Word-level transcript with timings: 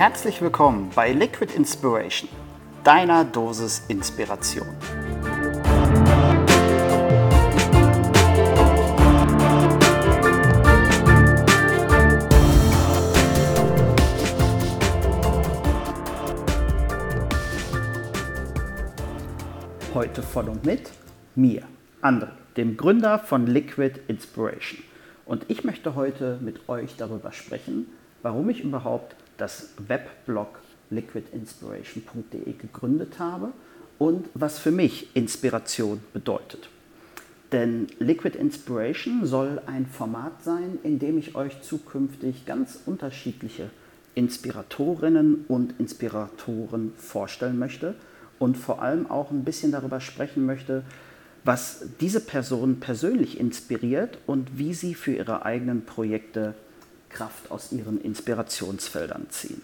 Herzlich 0.00 0.40
willkommen 0.40 0.90
bei 0.94 1.12
Liquid 1.12 1.54
Inspiration, 1.54 2.30
deiner 2.84 3.22
Dosis 3.22 3.84
Inspiration. 3.88 4.66
Heute 19.92 20.22
von 20.22 20.48
und 20.48 20.64
mit 20.64 20.92
mir, 21.34 21.64
André, 22.00 22.28
dem 22.56 22.78
Gründer 22.78 23.18
von 23.18 23.46
Liquid 23.46 24.00
Inspiration. 24.08 24.82
Und 25.26 25.44
ich 25.48 25.62
möchte 25.62 25.94
heute 25.94 26.38
mit 26.40 26.70
euch 26.70 26.96
darüber 26.96 27.32
sprechen, 27.32 27.88
warum 28.22 28.48
ich 28.48 28.64
überhaupt 28.64 29.14
das 29.40 29.70
Webblog 29.88 30.60
liquidinspiration.de 30.90 32.52
gegründet 32.52 33.18
habe 33.18 33.52
und 33.98 34.28
was 34.34 34.58
für 34.58 34.70
mich 34.70 35.14
Inspiration 35.14 36.00
bedeutet. 36.12 36.68
Denn 37.52 37.88
Liquid 37.98 38.38
Inspiration 38.38 39.26
soll 39.26 39.60
ein 39.66 39.86
Format 39.86 40.44
sein, 40.44 40.78
in 40.84 40.98
dem 40.98 41.18
ich 41.18 41.34
euch 41.34 41.60
zukünftig 41.62 42.46
ganz 42.46 42.80
unterschiedliche 42.86 43.70
Inspiratorinnen 44.14 45.44
und 45.48 45.74
Inspiratoren 45.80 46.92
vorstellen 46.96 47.58
möchte 47.58 47.94
und 48.38 48.56
vor 48.56 48.82
allem 48.82 49.10
auch 49.10 49.30
ein 49.30 49.44
bisschen 49.44 49.72
darüber 49.72 50.00
sprechen 50.00 50.46
möchte, 50.46 50.84
was 51.44 51.86
diese 52.00 52.20
Person 52.20 52.80
persönlich 52.80 53.40
inspiriert 53.40 54.18
und 54.26 54.58
wie 54.58 54.74
sie 54.74 54.94
für 54.94 55.12
ihre 55.12 55.44
eigenen 55.44 55.84
Projekte 55.84 56.54
Kraft 57.10 57.50
aus 57.50 57.72
ihren 57.72 58.00
Inspirationsfeldern 58.00 59.26
ziehen. 59.30 59.62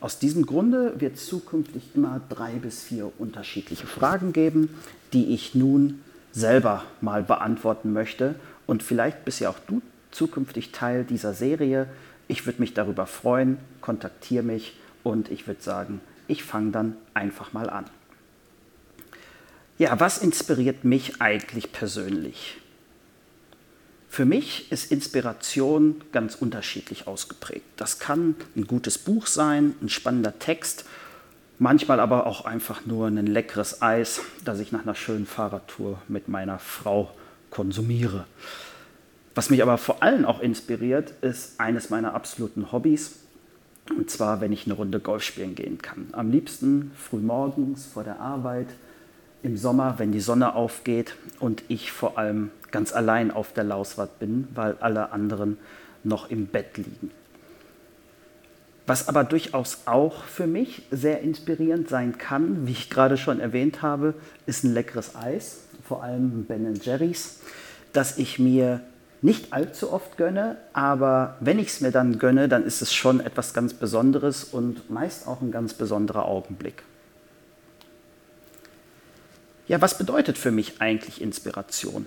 Aus 0.00 0.18
diesem 0.18 0.44
Grunde 0.46 1.00
wird 1.00 1.16
es 1.16 1.26
zukünftig 1.26 1.82
immer 1.94 2.20
drei 2.28 2.52
bis 2.52 2.82
vier 2.82 3.10
unterschiedliche 3.18 3.86
Fragen 3.86 4.32
geben, 4.32 4.68
die 5.12 5.34
ich 5.34 5.54
nun 5.54 6.02
selber 6.32 6.84
mal 7.00 7.22
beantworten 7.22 7.92
möchte. 7.92 8.34
Und 8.66 8.82
vielleicht 8.82 9.24
bist 9.24 9.40
ja 9.40 9.48
auch 9.48 9.58
du 9.66 9.80
zukünftig 10.10 10.72
Teil 10.72 11.04
dieser 11.04 11.32
Serie. 11.32 11.88
Ich 12.28 12.44
würde 12.44 12.60
mich 12.60 12.74
darüber 12.74 13.06
freuen. 13.06 13.58
Kontaktiere 13.80 14.42
mich 14.42 14.76
und 15.02 15.30
ich 15.30 15.46
würde 15.46 15.62
sagen, 15.62 16.00
ich 16.28 16.44
fange 16.44 16.72
dann 16.72 16.96
einfach 17.14 17.52
mal 17.52 17.70
an. 17.70 17.86
Ja, 19.78 19.98
was 20.00 20.18
inspiriert 20.18 20.84
mich 20.84 21.20
eigentlich 21.20 21.72
persönlich? 21.72 22.58
Für 24.16 24.24
mich 24.24 24.72
ist 24.72 24.90
Inspiration 24.90 26.00
ganz 26.10 26.36
unterschiedlich 26.36 27.06
ausgeprägt. 27.06 27.66
Das 27.76 27.98
kann 27.98 28.34
ein 28.56 28.66
gutes 28.66 28.96
Buch 28.96 29.26
sein, 29.26 29.74
ein 29.82 29.90
spannender 29.90 30.38
Text, 30.38 30.86
manchmal 31.58 32.00
aber 32.00 32.26
auch 32.26 32.46
einfach 32.46 32.86
nur 32.86 33.08
ein 33.08 33.26
leckeres 33.26 33.82
Eis, 33.82 34.22
das 34.42 34.58
ich 34.60 34.72
nach 34.72 34.84
einer 34.84 34.94
schönen 34.94 35.26
Fahrradtour 35.26 36.00
mit 36.08 36.28
meiner 36.28 36.58
Frau 36.58 37.10
konsumiere. 37.50 38.24
Was 39.34 39.50
mich 39.50 39.60
aber 39.60 39.76
vor 39.76 40.02
allem 40.02 40.24
auch 40.24 40.40
inspiriert, 40.40 41.12
ist 41.20 41.60
eines 41.60 41.90
meiner 41.90 42.14
absoluten 42.14 42.72
Hobbys, 42.72 43.16
und 43.98 44.10
zwar, 44.10 44.40
wenn 44.40 44.50
ich 44.50 44.64
eine 44.64 44.76
Runde 44.76 44.98
Golf 44.98 45.24
spielen 45.24 45.54
gehen 45.54 45.76
kann. 45.76 46.06
Am 46.12 46.30
liebsten 46.30 46.90
früh 46.96 47.20
morgens 47.20 47.84
vor 47.84 48.02
der 48.02 48.18
Arbeit 48.18 48.68
im 49.42 49.56
Sommer, 49.56 49.94
wenn 49.98 50.12
die 50.12 50.20
Sonne 50.20 50.54
aufgeht 50.54 51.14
und 51.40 51.62
ich 51.68 51.92
vor 51.92 52.18
allem 52.18 52.50
ganz 52.70 52.92
allein 52.92 53.30
auf 53.30 53.52
der 53.52 53.64
Lauswart 53.64 54.18
bin, 54.18 54.48
weil 54.54 54.76
alle 54.80 55.12
anderen 55.12 55.58
noch 56.04 56.30
im 56.30 56.46
Bett 56.46 56.76
liegen. 56.76 57.10
Was 58.86 59.08
aber 59.08 59.24
durchaus 59.24 59.82
auch 59.86 60.22
für 60.24 60.46
mich 60.46 60.82
sehr 60.92 61.20
inspirierend 61.20 61.88
sein 61.88 62.18
kann, 62.18 62.66
wie 62.66 62.72
ich 62.72 62.88
gerade 62.88 63.16
schon 63.16 63.40
erwähnt 63.40 63.82
habe, 63.82 64.14
ist 64.46 64.62
ein 64.62 64.74
leckeres 64.74 65.16
Eis, 65.16 65.62
vor 65.82 66.04
allem 66.04 66.44
Ben 66.44 66.72
Jerry's, 66.80 67.40
das 67.92 68.18
ich 68.18 68.38
mir 68.38 68.80
nicht 69.22 69.52
allzu 69.52 69.92
oft 69.92 70.16
gönne, 70.16 70.56
aber 70.72 71.36
wenn 71.40 71.58
ich 71.58 71.68
es 71.68 71.80
mir 71.80 71.90
dann 71.90 72.18
gönne, 72.18 72.48
dann 72.48 72.64
ist 72.64 72.80
es 72.80 72.94
schon 72.94 73.18
etwas 73.18 73.54
ganz 73.54 73.74
Besonderes 73.74 74.44
und 74.44 74.88
meist 74.88 75.26
auch 75.26 75.40
ein 75.40 75.50
ganz 75.50 75.74
besonderer 75.74 76.26
Augenblick. 76.26 76.84
Ja, 79.68 79.80
was 79.80 79.98
bedeutet 79.98 80.38
für 80.38 80.52
mich 80.52 80.80
eigentlich 80.80 81.20
Inspiration? 81.20 82.06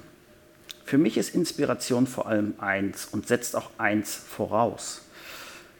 Für 0.85 0.97
mich 0.97 1.17
ist 1.17 1.35
Inspiration 1.35 2.07
vor 2.07 2.27
allem 2.27 2.53
eins 2.57 3.07
und 3.11 3.27
setzt 3.27 3.55
auch 3.55 3.69
eins 3.77 4.15
voraus. 4.15 5.01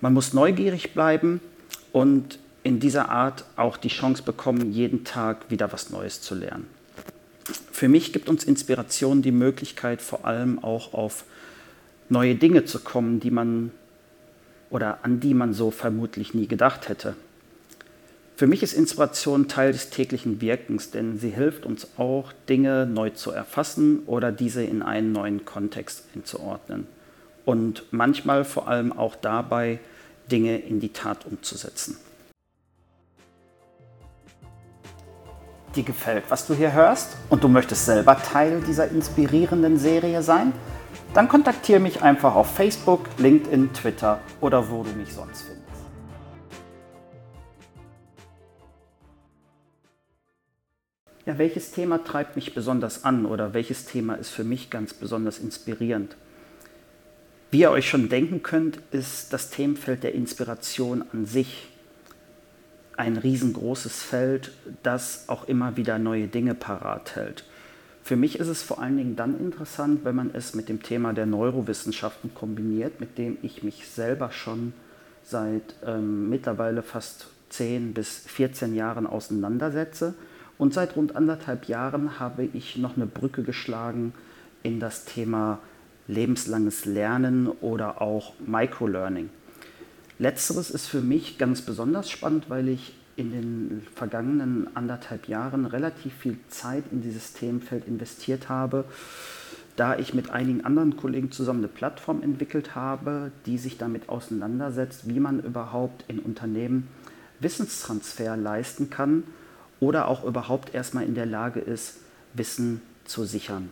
Man 0.02 0.14
muss 0.14 0.34
neugierig 0.34 0.94
bleiben 0.94 1.40
und 1.94 2.38
in 2.64 2.80
dieser 2.80 3.10
Art 3.10 3.46
auch 3.56 3.78
die 3.78 3.88
Chance 3.88 4.24
bekommen, 4.24 4.72
jeden 4.74 5.06
Tag 5.06 5.50
wieder 5.50 5.72
was 5.72 5.90
Neues 5.90 6.22
zu 6.22 6.36
lernen. 6.36 6.68
Für 7.72 7.88
mich 7.88 8.12
gibt 8.12 8.30
uns 8.30 8.44
Inspiration 8.44 9.22
die 9.22 9.32
Möglichkeit, 9.32 10.02
vor 10.02 10.26
allem 10.26 10.64
auch 10.64 10.94
auf 10.94 11.24
neue 12.10 12.36
Dinge 12.36 12.66
zu 12.66 12.80
kommen, 12.80 13.20
die 13.20 13.32
man 13.32 13.72
oder 14.70 15.00
an 15.04 15.20
die 15.20 15.34
man 15.34 15.54
so 15.54 15.72
vermutlich 15.72 16.34
nie 16.34 16.48
gedacht 16.48 16.90
hätte. 16.90 17.16
Für 18.40 18.48
mich 18.48 18.64
ist 18.64 18.72
Inspiration 18.72 19.50
Teil 19.50 19.74
des 19.74 19.90
täglichen 19.90 20.40
Wirkens, 20.40 20.92
denn 20.92 21.20
sie 21.20 21.30
hilft 21.30 21.66
uns 21.66 21.90
auch, 21.98 22.32
Dinge 22.48 22.86
neu 22.86 23.10
zu 23.10 23.32
erfassen 23.32 24.04
oder 24.06 24.32
diese 24.32 24.64
in 24.64 24.82
einen 24.82 25.12
neuen 25.12 25.44
Kontext 25.44 26.06
einzuordnen. 26.16 26.88
Und 27.44 27.84
manchmal 27.92 28.46
vor 28.46 28.70
allem 28.70 28.94
auch 28.94 29.18
dabei, 29.18 29.80
Dinge 30.32 30.58
in 30.58 30.80
die 30.80 30.94
Tat 30.94 31.26
umzusetzen. 31.26 31.98
Dir 35.76 35.84
gefällt, 35.84 36.24
was 36.30 36.48
du 36.48 36.54
hier 36.54 36.72
hörst 36.72 37.18
und 37.30 37.44
du 37.44 37.50
möchtest 37.50 37.88
selber 37.88 38.16
Teil 38.24 38.62
dieser 38.66 38.90
inspirierenden 38.90 39.78
Serie 39.78 40.24
sein? 40.24 40.54
Dann 41.14 41.28
kontaktiere 41.28 41.82
mich 41.82 42.04
einfach 42.04 42.36
auf 42.36 42.56
Facebook, 42.56 43.02
LinkedIn, 43.18 43.74
Twitter 43.74 44.22
oder 44.40 44.70
wo 44.70 44.84
du 44.84 44.92
mich 44.92 45.14
sonst 45.14 45.42
findest. 45.42 45.69
Ja, 51.30 51.38
welches 51.38 51.70
Thema 51.70 52.04
treibt 52.04 52.36
mich 52.36 52.56
besonders 52.56 53.04
an 53.04 53.28
oder 53.28 53.54
welches 53.54 53.86
Thema 53.86 54.16
ist 54.16 54.32
für 54.32 54.44
mich 54.44 54.72
ganz 54.72 54.96
besonders 54.96 55.38
inspirierend? 55.38 56.16
Wie 57.52 57.60
ihr 57.60 57.70
euch 57.70 57.88
schon 57.88 58.10
denken 58.10 58.42
könnt, 58.42 58.80
ist 58.92 59.32
das 59.32 59.52
Themenfeld 59.52 60.02
der 60.02 60.16
Inspiration 60.16 61.04
an 61.14 61.26
sich 61.26 61.68
ein 62.98 63.16
riesengroßes 63.16 64.02
Feld, 64.02 64.52
das 64.82 65.26
auch 65.28 65.48
immer 65.48 65.78
wieder 65.78 66.00
neue 66.00 66.28
Dinge 66.28 66.56
parat 66.56 67.16
hält. 67.16 67.44
Für 68.04 68.16
mich 68.16 68.40
ist 68.40 68.48
es 68.48 68.64
vor 68.64 68.82
allen 68.82 68.98
Dingen 68.98 69.16
dann 69.16 69.40
interessant, 69.40 70.04
wenn 70.06 70.16
man 70.16 70.32
es 70.34 70.56
mit 70.56 70.68
dem 70.68 70.82
Thema 70.82 71.14
der 71.14 71.28
Neurowissenschaften 71.28 72.34
kombiniert, 72.34 73.00
mit 73.00 73.20
dem 73.20 73.38
ich 73.44 73.62
mich 73.62 73.88
selber 73.88 74.32
schon 74.32 74.74
seit 75.24 75.76
ähm, 75.86 76.28
mittlerweile 76.28 76.82
fast 76.82 77.28
10 77.50 77.94
bis 77.94 78.18
14 78.26 78.74
Jahren 78.74 79.06
auseinandersetze 79.06 80.16
und 80.60 80.74
seit 80.74 80.96
rund 80.98 81.16
anderthalb 81.16 81.66
Jahren 81.70 82.20
habe 82.20 82.44
ich 82.54 82.76
noch 82.76 82.98
eine 82.98 83.08
Brücke 83.08 83.42
geschlagen 83.42 84.14
in 84.62 84.80
das 84.82 85.06
Thema 85.06 85.60
lebenslanges 86.08 86.84
Lernen 86.86 87.48
oder 87.48 88.02
auch 88.02 88.34
Microlearning. 88.46 89.30
Letzteres 90.20 90.70
ist 90.70 90.88
für 90.88 91.00
mich 91.00 91.38
ganz 91.38 91.62
besonders 91.62 92.10
spannend, 92.10 92.50
weil 92.50 92.68
ich 92.68 92.94
in 93.16 93.32
den 93.32 93.88
vergangenen 93.96 94.68
anderthalb 94.76 95.30
Jahren 95.30 95.66
relativ 95.66 96.14
viel 96.14 96.38
Zeit 96.50 96.84
in 96.92 97.02
dieses 97.02 97.32
Themenfeld 97.32 97.88
investiert 97.88 98.50
habe, 98.50 98.84
da 99.78 99.98
ich 99.98 100.14
mit 100.14 100.30
einigen 100.30 100.66
anderen 100.66 100.98
Kollegen 100.98 101.32
zusammen 101.32 101.60
eine 101.60 101.70
Plattform 101.70 102.22
entwickelt 102.22 102.76
habe, 102.76 103.32
die 103.46 103.58
sich 103.58 103.78
damit 103.78 104.10
auseinandersetzt, 104.10 105.08
wie 105.08 105.22
man 105.22 105.40
überhaupt 105.40 106.04
in 106.10 106.20
Unternehmen 106.20 106.90
Wissenstransfer 107.40 108.36
leisten 108.36 108.90
kann 108.90 109.24
oder 109.80 110.08
auch 110.08 110.24
überhaupt 110.24 110.74
erstmal 110.74 111.06
in 111.06 111.16
der 111.16 111.26
Lage 111.26 111.60
ist, 111.60 111.98
Wissen 112.34 112.82
zu 113.06 113.26
sichern. 113.26 113.72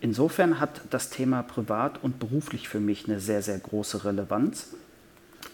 Insofern 0.00 0.60
hat 0.60 0.82
das 0.90 1.08
Thema 1.08 1.42
privat 1.42 2.02
und 2.02 2.18
beruflich 2.18 2.68
für 2.68 2.80
mich 2.80 3.08
eine 3.08 3.20
sehr, 3.20 3.40
sehr 3.40 3.58
große 3.58 4.04
Relevanz. 4.04 4.74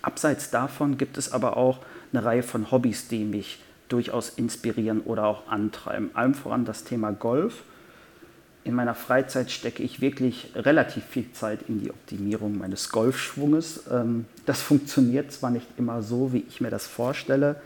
Abseits 0.02 0.50
davon 0.50 0.98
gibt 0.98 1.18
es 1.18 1.32
aber 1.32 1.56
auch 1.56 1.78
eine 2.12 2.24
Reihe 2.24 2.42
von 2.42 2.70
Hobbys, 2.70 3.08
die 3.08 3.24
mich 3.24 3.60
durchaus 3.88 4.30
inspirieren 4.30 5.02
oder 5.02 5.26
auch 5.26 5.48
antreiben. 5.48 6.10
Allem 6.14 6.34
voran 6.34 6.64
das 6.64 6.84
Thema 6.84 7.12
Golf. 7.12 7.62
In 8.62 8.74
meiner 8.74 8.94
Freizeit 8.94 9.50
stecke 9.50 9.82
ich 9.82 10.00
wirklich 10.00 10.52
relativ 10.54 11.04
viel 11.04 11.32
Zeit 11.32 11.60
in 11.68 11.80
die 11.80 11.90
Optimierung 11.90 12.58
meines 12.58 12.90
Golfschwunges. 12.90 13.84
Ähm, 13.90 14.26
das 14.46 14.60
funktioniert 14.60 15.32
zwar 15.32 15.50
nicht 15.50 15.66
immer 15.76 16.02
so, 16.02 16.32
wie 16.32 16.44
ich 16.48 16.60
mir 16.60 16.70
das 16.70 16.86
vorstelle, 16.86 17.56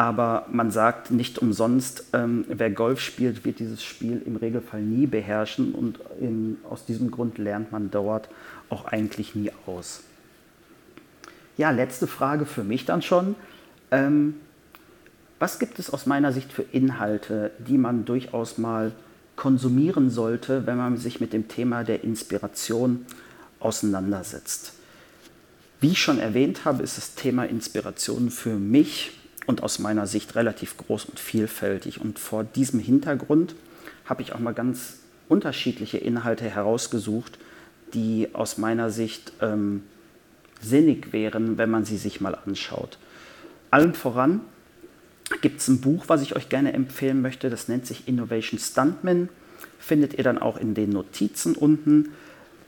aber 0.00 0.46
man 0.50 0.70
sagt 0.70 1.10
nicht 1.10 1.40
umsonst, 1.40 2.06
ähm, 2.14 2.46
wer 2.48 2.70
Golf 2.70 3.00
spielt, 3.00 3.44
wird 3.44 3.58
dieses 3.58 3.84
Spiel 3.84 4.22
im 4.24 4.36
Regelfall 4.36 4.80
nie 4.80 5.06
beherrschen 5.06 5.74
und 5.74 6.00
in, 6.18 6.56
aus 6.70 6.86
diesem 6.86 7.10
Grund 7.10 7.36
lernt 7.36 7.70
man 7.70 7.90
dort 7.90 8.30
auch 8.70 8.86
eigentlich 8.86 9.34
nie 9.34 9.52
aus. 9.66 10.02
ja, 11.58 11.70
letzte 11.70 12.06
Frage 12.06 12.46
für 12.46 12.64
mich 12.64 12.86
dann 12.86 13.02
schon. 13.02 13.34
Ähm, 13.90 14.36
was 15.38 15.58
gibt 15.58 15.78
es 15.78 15.90
aus 15.90 16.06
meiner 16.06 16.32
Sicht 16.32 16.50
für 16.50 16.62
Inhalte, 16.62 17.50
die 17.58 17.76
man 17.76 18.06
durchaus 18.06 18.56
mal 18.56 18.92
konsumieren 19.36 20.08
sollte, 20.08 20.66
wenn 20.66 20.78
man 20.78 20.96
sich 20.96 21.20
mit 21.20 21.34
dem 21.34 21.46
Thema 21.48 21.84
der 21.84 22.04
Inspiration 22.04 23.04
auseinandersetzt? 23.58 24.72
Wie 25.78 25.88
ich 25.88 26.00
schon 26.00 26.18
erwähnt 26.18 26.64
habe, 26.64 26.82
ist 26.82 26.96
das 26.96 27.14
Thema 27.16 27.44
Inspiration 27.44 28.30
für 28.30 28.54
mich 28.54 29.19
und 29.50 29.62
aus 29.62 29.80
meiner 29.80 30.06
Sicht 30.06 30.36
relativ 30.36 30.76
groß 30.78 31.04
und 31.06 31.20
vielfältig. 31.20 32.00
Und 32.00 32.18
vor 32.18 32.44
diesem 32.44 32.80
Hintergrund 32.80 33.54
habe 34.06 34.22
ich 34.22 34.32
auch 34.32 34.38
mal 34.38 34.54
ganz 34.54 35.00
unterschiedliche 35.28 35.98
Inhalte 35.98 36.48
herausgesucht, 36.48 37.38
die 37.92 38.28
aus 38.32 38.58
meiner 38.58 38.90
Sicht 38.90 39.32
ähm, 39.42 39.82
sinnig 40.62 41.12
wären, 41.12 41.58
wenn 41.58 41.68
man 41.68 41.84
sie 41.84 41.96
sich 41.96 42.20
mal 42.20 42.36
anschaut. 42.46 42.98
Allen 43.70 43.94
voran 43.94 44.40
gibt 45.42 45.60
es 45.60 45.68
ein 45.68 45.80
Buch, 45.80 46.04
was 46.06 46.22
ich 46.22 46.36
euch 46.36 46.48
gerne 46.48 46.72
empfehlen 46.72 47.20
möchte, 47.20 47.50
das 47.50 47.68
nennt 47.68 47.86
sich 47.86 48.08
Innovation 48.08 48.58
Stuntman, 48.58 49.28
findet 49.78 50.14
ihr 50.14 50.24
dann 50.24 50.38
auch 50.38 50.56
in 50.56 50.74
den 50.74 50.90
Notizen 50.90 51.54
unten. 51.56 52.10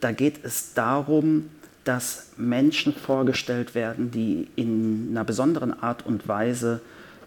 Da 0.01 0.13
geht 0.13 0.45
es 0.45 0.75
darum, 0.75 1.49
dass 1.85 2.29
Menschen 2.37 2.95
vorgestellt 2.95 3.75
werden, 3.75 4.11
die 4.11 4.49
in 4.57 5.09
einer 5.11 5.25
besonderen 5.25 5.83
Art 5.83 6.07
und 6.07 6.29
Weise 6.29 6.81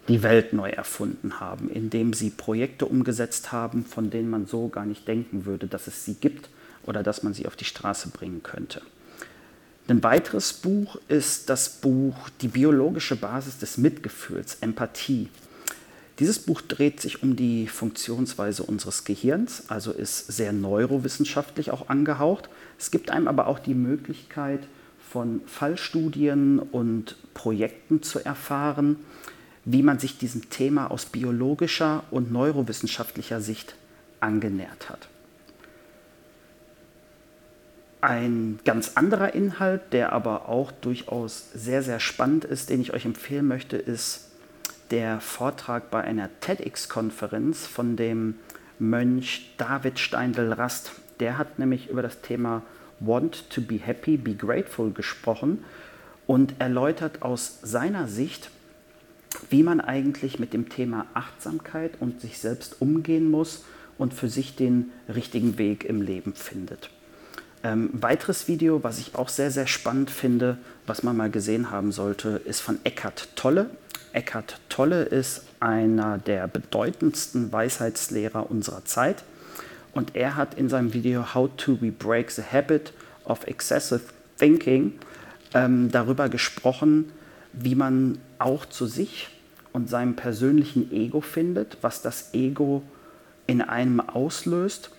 die 0.08 0.22
Welt 0.22 0.52
neu 0.52 0.70
erfunden 0.70 1.40
haben, 1.40 1.68
indem 1.68 2.12
sie 2.12 2.30
Projekte 2.30 2.86
umgesetzt 2.86 3.52
haben, 3.52 3.84
von 3.84 4.10
denen 4.10 4.30
man 4.30 4.46
so 4.46 4.68
gar 4.68 4.86
nicht 4.86 5.06
denken 5.08 5.44
würde, 5.44 5.66
dass 5.66 5.86
es 5.86 6.04
sie 6.04 6.14
gibt 6.14 6.48
oder 6.84 7.02
dass 7.02 7.22
man 7.22 7.34
sie 7.34 7.46
auf 7.46 7.56
die 7.56 7.64
Straße 7.64 8.08
bringen 8.10 8.42
könnte. 8.42 8.82
Ein 9.88 10.02
weiteres 10.02 10.52
Buch 10.52 10.96
ist 11.08 11.48
das 11.48 11.68
Buch 11.68 12.16
Die 12.40 12.48
biologische 12.48 13.16
Basis 13.16 13.58
des 13.58 13.78
Mitgefühls, 13.78 14.58
Empathie. 14.60 15.28
Dieses 16.18 16.38
Buch 16.38 16.62
dreht 16.62 17.00
sich 17.00 17.22
um 17.22 17.36
die 17.36 17.68
Funktionsweise 17.68 18.62
unseres 18.62 19.04
Gehirns, 19.04 19.64
also 19.68 19.92
ist 19.92 20.28
sehr 20.28 20.52
neurowissenschaftlich 20.52 21.70
auch 21.70 21.90
angehaucht. 21.90 22.48
Es 22.78 22.90
gibt 22.90 23.10
einem 23.10 23.28
aber 23.28 23.46
auch 23.46 23.58
die 23.58 23.74
Möglichkeit, 23.74 24.60
von 25.10 25.42
Fallstudien 25.46 26.58
und 26.58 27.16
Projekten 27.34 28.02
zu 28.02 28.24
erfahren, 28.24 28.96
wie 29.64 29.82
man 29.82 29.98
sich 29.98 30.18
diesem 30.18 30.50
Thema 30.50 30.90
aus 30.90 31.06
biologischer 31.06 32.04
und 32.10 32.32
neurowissenschaftlicher 32.32 33.40
Sicht 33.40 33.76
angenähert 34.20 34.88
hat. 34.88 35.08
Ein 38.00 38.58
ganz 38.64 38.92
anderer 38.94 39.34
Inhalt, 39.34 39.92
der 39.92 40.12
aber 40.12 40.48
auch 40.48 40.70
durchaus 40.70 41.50
sehr, 41.54 41.82
sehr 41.82 41.98
spannend 41.98 42.44
ist, 42.44 42.70
den 42.70 42.80
ich 42.80 42.92
euch 42.92 43.04
empfehlen 43.04 43.48
möchte, 43.48 43.76
ist 43.76 44.25
der 44.90 45.20
Vortrag 45.20 45.90
bei 45.90 46.02
einer 46.02 46.28
TEDx-Konferenz 46.40 47.66
von 47.66 47.96
dem 47.96 48.36
Mönch 48.78 49.54
David 49.56 49.98
Steindl-Rast. 49.98 50.92
Der 51.20 51.38
hat 51.38 51.58
nämlich 51.58 51.88
über 51.88 52.02
das 52.02 52.20
Thema 52.20 52.62
Want 53.00 53.50
to 53.50 53.60
be 53.60 53.76
happy, 53.76 54.16
be 54.16 54.34
grateful 54.34 54.90
gesprochen 54.90 55.64
und 56.26 56.54
erläutert 56.58 57.22
aus 57.22 57.58
seiner 57.62 58.08
Sicht, 58.08 58.50
wie 59.50 59.62
man 59.62 59.80
eigentlich 59.80 60.38
mit 60.38 60.52
dem 60.52 60.68
Thema 60.68 61.06
Achtsamkeit 61.14 61.92
und 62.00 62.20
sich 62.20 62.38
selbst 62.38 62.80
umgehen 62.80 63.30
muss 63.30 63.64
und 63.98 64.14
für 64.14 64.28
sich 64.28 64.56
den 64.56 64.90
richtigen 65.12 65.58
Weg 65.58 65.84
im 65.84 66.02
Leben 66.02 66.34
findet. 66.34 66.90
Ähm, 67.62 67.90
weiteres 67.92 68.48
Video, 68.48 68.84
was 68.84 68.98
ich 68.98 69.14
auch 69.14 69.28
sehr, 69.28 69.50
sehr 69.50 69.66
spannend 69.66 70.10
finde, 70.10 70.58
was 70.86 71.02
man 71.02 71.16
mal 71.16 71.30
gesehen 71.30 71.70
haben 71.70 71.92
sollte, 71.92 72.40
ist 72.44 72.60
von 72.60 72.78
Eckhart 72.84 73.28
Tolle. 73.34 73.70
Eckhart 74.16 74.58
Tolle 74.70 75.02
ist 75.02 75.42
einer 75.60 76.16
der 76.16 76.48
bedeutendsten 76.48 77.52
Weisheitslehrer 77.52 78.50
unserer 78.50 78.84
Zeit. 78.86 79.24
Und 79.92 80.16
er 80.16 80.36
hat 80.36 80.54
in 80.54 80.70
seinem 80.70 80.94
Video 80.94 81.34
How 81.34 81.50
to 81.56 81.78
We 81.82 81.92
Break 81.92 82.30
the 82.30 82.42
Habit 82.42 82.94
of 83.24 83.46
Excessive 83.46 84.00
Thinking 84.38 84.92
ähm, 85.52 85.90
darüber 85.90 86.30
gesprochen, 86.30 87.12
wie 87.52 87.74
man 87.74 88.18
auch 88.38 88.64
zu 88.64 88.86
sich 88.86 89.28
und 89.74 89.90
seinem 89.90 90.16
persönlichen 90.16 90.90
Ego 90.92 91.20
findet, 91.20 91.76
was 91.82 92.00
das 92.00 92.32
Ego 92.32 92.82
in 93.46 93.60
einem 93.60 94.00
auslöst 94.00 94.90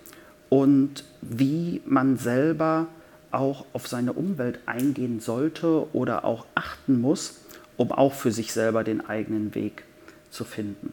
und 0.48 1.02
wie 1.20 1.82
man 1.84 2.18
selber 2.18 2.86
auch 3.32 3.66
auf 3.72 3.88
seine 3.88 4.12
Umwelt 4.12 4.60
eingehen 4.66 5.18
sollte 5.18 5.92
oder 5.92 6.24
auch 6.24 6.46
achten 6.54 7.00
muss, 7.00 7.40
um 7.78 7.92
auch 7.92 8.12
für 8.12 8.32
sich 8.32 8.52
selber 8.52 8.84
den 8.84 9.08
eigenen 9.08 9.54
Weg 9.54 9.84
zu 10.30 10.44
finden. 10.44 10.92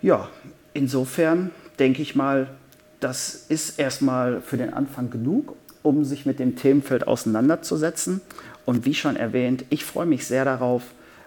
Ja, 0.00 0.30
insofern 0.72 1.50
denke 1.78 2.00
ich 2.00 2.16
mal, 2.16 2.48
das 3.00 3.34
ist 3.48 3.78
erstmal 3.78 4.40
für 4.40 4.56
den 4.56 4.72
Anfang 4.72 5.10
genug, 5.10 5.56
um 5.82 6.04
sich 6.04 6.24
mit 6.24 6.38
dem 6.38 6.56
Themenfeld 6.56 7.06
auseinanderzusetzen. 7.06 8.22
Und 8.64 8.86
wie 8.86 8.94
schon 8.94 9.16
erwähnt, 9.16 9.64
ich 9.68 9.84
freue 9.84 10.06
mich 10.06 10.26
sehr 10.26 10.44
darauf, 10.44 10.82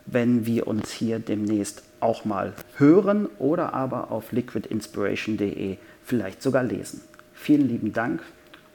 wenn 0.06 0.46
wir 0.46 0.68
uns 0.68 0.92
hier 0.92 1.20
demnächst 1.20 1.84
auch 2.00 2.26
mal 2.26 2.54
hören 2.78 3.28
oder 3.38 3.74
aber 3.74 4.12
auf 4.12 4.32
liquidinspiration.de 4.32 5.78
vielleicht 6.04 6.42
sogar 6.42 6.64
lesen. 6.64 7.02
Vielen 7.34 7.68
lieben 7.68 7.94
Dank, 7.94 8.22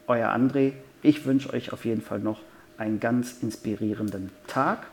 euer 0.07 0.29
André. 0.29 0.73
Ich 1.01 1.25
wünsche 1.25 1.51
euch 1.51 1.73
auf 1.73 1.83
jeden 1.85 2.01
Fall 2.01 2.19
noch 2.19 2.41
einen 2.77 2.99
ganz 2.99 3.37
inspirierenden 3.41 4.31
Tag 4.47 4.87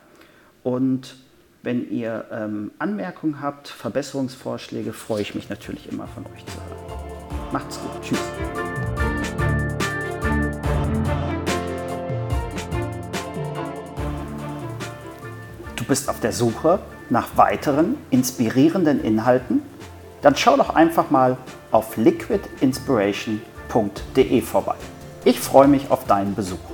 und 0.63 1.15
wenn 1.61 1.89
ihr 1.89 2.25
ähm, 2.31 2.71
Anmerkungen 2.79 3.41
habt, 3.41 3.69
Verbesserungsvorschläge, 3.69 4.91
freue 4.91 5.21
ich 5.21 5.35
mich 5.35 5.49
natürlich 5.49 5.89
immer 5.91 6.07
von 6.07 6.25
euch 6.25 6.45
zu 6.45 6.57
hören. 6.57 6.83
Macht's 7.53 7.79
gut. 7.79 7.91
Tschüss. 8.01 8.19
Du 15.75 15.85
bist 15.85 16.09
auf 16.09 16.19
der 16.19 16.33
Suche 16.33 16.79
nach 17.09 17.37
weiteren 17.37 17.95
inspirierenden 18.09 19.01
Inhalten? 19.03 19.61
Dann 20.21 20.35
schau 20.35 20.57
doch 20.57 20.75
einfach 20.75 21.09
mal 21.11 21.37
auf 21.71 21.95
liquidinspiration.de 21.97 24.41
vorbei. 24.41 24.75
Ich 25.25 25.39
freue 25.39 25.67
mich 25.67 25.91
auf 25.91 26.07
deinen 26.07 26.33
Besuch. 26.35 26.72